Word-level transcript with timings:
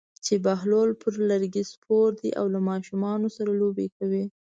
چې 0.25 0.33
بهلول 0.45 0.89
پر 1.01 1.13
لرګي 1.29 1.63
سپور 1.71 2.09
دی 2.21 2.29
او 2.39 2.45
له 2.53 2.59
ماشومانو 2.69 3.27
سره 3.37 3.51
لوبې 3.61 3.87
کوي. 3.97 4.25